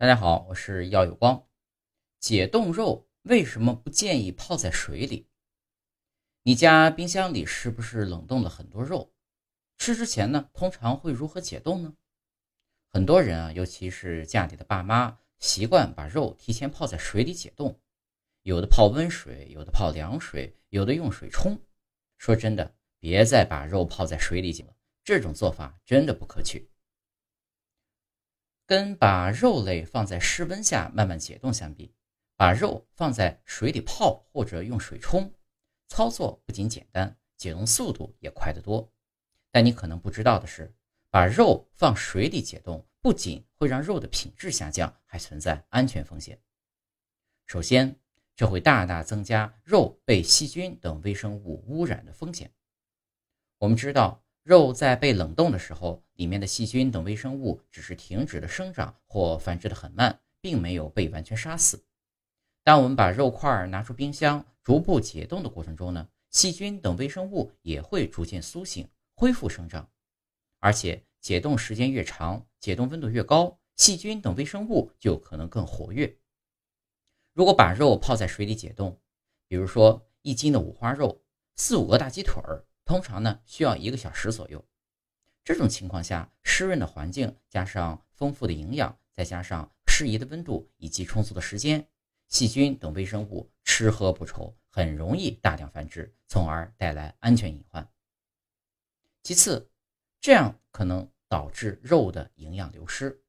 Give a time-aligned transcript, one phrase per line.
[0.00, 1.46] 大家好，我是耀有光。
[2.18, 5.28] 解冻肉为什么不建议泡在水里？
[6.42, 9.12] 你家冰箱里是不是冷冻了很多肉？
[9.76, 11.92] 吃之前呢，通常会如何解冻呢？
[12.88, 17.78] 很多人啊，尤其是家里的爸妈，习惯把肉提前泡在水里解冻，
[18.40, 21.60] 有的泡温水，有的泡凉水，有的用水冲。
[22.16, 24.74] 说真的，别再把肉泡在水里解了，
[25.04, 26.69] 这种做法真的不可取。
[28.70, 31.92] 跟把肉类放在室温下慢慢解冻相比，
[32.36, 35.34] 把肉放在水里泡或者用水冲，
[35.88, 38.88] 操作不仅简单，解冻速度也快得多。
[39.50, 40.72] 但你可能不知道的是，
[41.10, 46.40] 把肉放水里解冻不仅会让肉的品质下降，还存在安全风险。
[47.46, 47.98] 首先，
[48.36, 52.48] 这会大大增加肉被细菌等微生物污染的风险。
[53.58, 54.22] 我们知道。
[54.42, 61.82] 肉在被冷冻的时候，里面的细菌等微生物只是停止了生长或繁殖的很慢，并没有被完全杀死。
[62.62, 69.88] 当我们把肉块拿出冰箱，逐步解冻的过程中呢，细菌等微生物也会逐渐苏醒，恢复生长。
[70.58, 76.18] 而且解冻时间越长，解冻温度越高，细菌等微生物就可能更活跃。
[77.32, 79.00] 如果把肉泡在水里解冻，
[79.48, 81.22] 比如说一斤的五花肉，
[81.56, 82.66] 四五个大鸡腿儿。
[82.84, 84.62] 通常呢需要一个小时左右。
[85.52, 91.84] 这种情况下，湿润的环境加上丰富的营养，再加上适宜的温度以及充足的时间，
[92.28, 97.90] 细菌等微生物吃喝不愁，很容易大量繁殖，从而带来安全隐患。
[99.24, 99.68] 其次，
[100.20, 103.20] 这样可能导致肉的营养流失。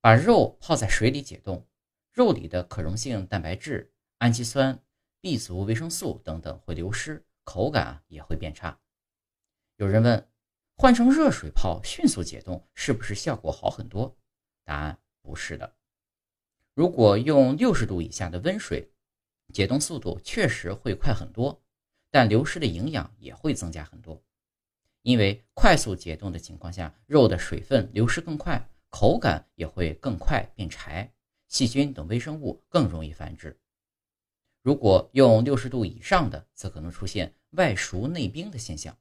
[0.00, 1.68] 把肉泡在水里解冻，
[2.14, 4.82] 肉里的可溶性蛋白质、氨基酸、
[5.20, 7.26] B 族维生素等等会流失。
[7.44, 8.80] 口感也会变差。
[9.76, 10.29] 有人问，
[10.80, 14.16] 换成热水泡迅速解冻是不是效果好很多？
[14.64, 15.76] 答案不是的。
[16.72, 18.90] 如果用六十度以下的温水，
[19.52, 21.62] 解冻速度确实会快很多，
[22.10, 24.24] 但流失的营养也会增加很多。
[25.02, 31.12] 因为快速解冻的情况下，肉的水分流失更快，口感也会更快变柴，
[31.48, 33.54] 细菌等微生物更容易繁殖。
[34.62, 38.96] 如果用六十度以上的，则可能出现外熟内冰的现象，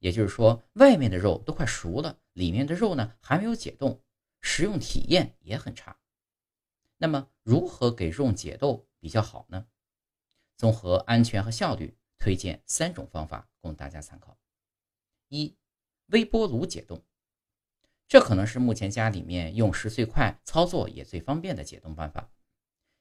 [0.00, 4.02] 也就是说，外面的肉都快熟了，里面的肉呢还没有解冻，
[4.40, 5.96] 食用体验也很差。
[6.96, 9.66] 那么，如何给肉解冻比较好呢？
[10.56, 14.36] 综合安全和效率，推荐三种方法供大家参考。
[15.28, 15.56] 一、
[16.06, 17.02] 微波炉解冻，
[18.08, 22.30] 这可能是目前家里面用时最快、操作也最方便的解冻办法。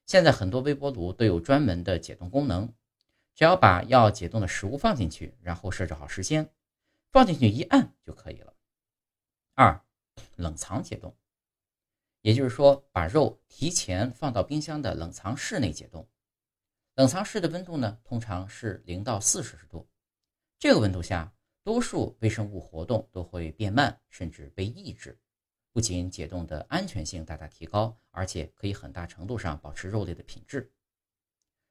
[0.05, 2.73] 现在很多微波炉都有专门的解冻功能，
[3.35, 6.49] 只要把要解冻的食物放进去，然后设置好时间，
[7.11, 8.55] 放进去一按就可以了。
[9.55, 9.83] 二、
[10.35, 11.17] 冷藏解冻，
[12.21, 16.07] 也就是说把肉提前放到冰箱的冷藏室内解冻。
[16.95, 19.89] 冷藏室的温度呢，通常是零到四摄氏度，
[20.57, 21.33] 这个温度下，
[21.63, 25.17] 多数微生物活动都会变慢，甚至被抑制。
[25.71, 30.71] 不仅解冻的安全性大大提高，而且可以很大程度上保持肉类的品质。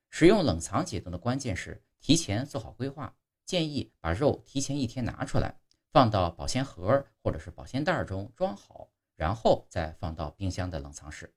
[0.08, 3.14] 使用冷藏解冻的关键是提前做好规划，
[3.48, 5.58] 建议把肉提前一天拿出来，
[5.90, 11.34] 放到保鲜盒或者是保鲜袋中装好，然后再放到冰箱的冷藏室。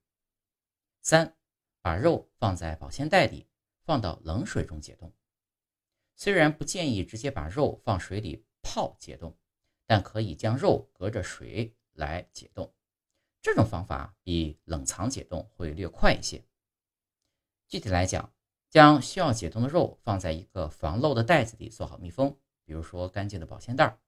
[1.01, 1.37] 三，
[1.81, 3.47] 把肉放在保鲜袋里，
[3.85, 5.13] 放到冷水中解冻。
[6.17, 9.37] 虽然不建议直接把肉放水里泡解冻，
[9.85, 11.73] 但可以将肉隔着水。
[11.95, 12.73] 来解冻，
[13.41, 16.41] 这种方法比冷藏解冻会略快一些。
[17.67, 18.33] 具体来讲，
[18.71, 23.99] 将需要解冻的肉放在一个防漏的袋子里，做好密封，比如说干净的保鲜袋，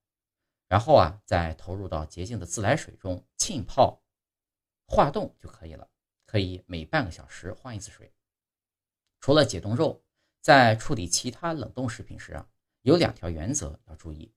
[0.68, 4.02] 然后啊，再投入到洁净的自来水中浸泡
[4.88, 5.90] 化冻就可以了。
[6.26, 8.12] 可以每半个小时换一次水。
[9.20, 10.04] 除了解冻肉，
[10.42, 12.50] 在处理其他冷冻食品时啊，
[12.82, 14.34] 有两条原则要注意。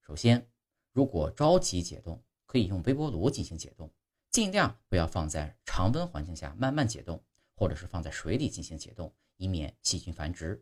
[0.00, 0.50] 首先，
[0.90, 3.92] 如果着急解冻，可以用微波炉进行解冻，
[4.30, 7.22] 尽量不要放在常温环境下慢慢解冻，
[7.62, 10.60] 或者是放在水里进行解冻，以免细菌繁殖。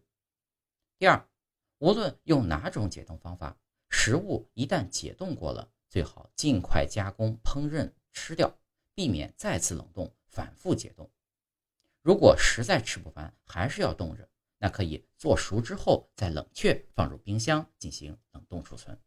[0.98, 1.26] 第二，
[1.78, 3.58] 无论用哪种解冻方法，
[3.88, 8.54] 食物一旦解冻过了，最好尽快加工烹饪吃掉，
[8.94, 11.10] 避免再次冷冻反复解冻。
[12.02, 19.00] 如果实在吃不完，还是要冻着，那可以做熟之后再冷却放入冰箱进行冷冻储存。